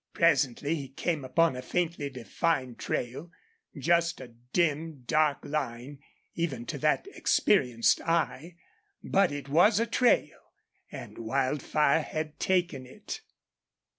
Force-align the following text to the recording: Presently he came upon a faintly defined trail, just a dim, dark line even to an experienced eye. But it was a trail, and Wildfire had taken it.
Presently 0.15 0.73
he 0.73 0.87
came 0.89 1.23
upon 1.23 1.55
a 1.55 1.61
faintly 1.61 2.09
defined 2.09 2.79
trail, 2.79 3.29
just 3.77 4.19
a 4.19 4.29
dim, 4.51 5.03
dark 5.05 5.45
line 5.45 5.99
even 6.33 6.65
to 6.65 6.89
an 6.89 7.03
experienced 7.13 8.01
eye. 8.01 8.55
But 9.03 9.31
it 9.31 9.47
was 9.47 9.79
a 9.79 9.85
trail, 9.85 10.39
and 10.91 11.19
Wildfire 11.19 12.01
had 12.01 12.39
taken 12.39 12.87
it. 12.87 13.21